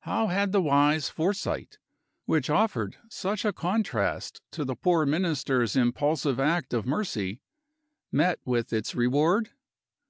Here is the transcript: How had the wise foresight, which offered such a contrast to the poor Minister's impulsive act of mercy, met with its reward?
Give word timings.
How 0.00 0.26
had 0.26 0.52
the 0.52 0.60
wise 0.60 1.08
foresight, 1.08 1.78
which 2.26 2.50
offered 2.50 2.98
such 3.08 3.46
a 3.46 3.52
contrast 3.54 4.42
to 4.50 4.66
the 4.66 4.76
poor 4.76 5.06
Minister's 5.06 5.74
impulsive 5.74 6.38
act 6.38 6.74
of 6.74 6.84
mercy, 6.84 7.40
met 8.12 8.40
with 8.44 8.74
its 8.74 8.94
reward? 8.94 9.52